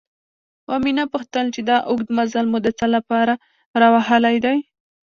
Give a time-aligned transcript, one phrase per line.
[0.69, 3.35] ومې نه پوښتل چې دا اوږد مزل مو د څه له پاره
[3.81, 4.57] راوهلی دی؟